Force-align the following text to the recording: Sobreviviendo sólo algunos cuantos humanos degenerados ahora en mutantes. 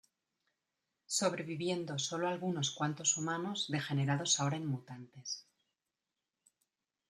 Sobreviviendo 1.19 1.99
sólo 1.99 2.27
algunos 2.27 2.71
cuantos 2.71 3.17
humanos 3.17 3.67
degenerados 3.69 4.39
ahora 4.39 4.57
en 4.57 4.65
mutantes. 4.65 5.45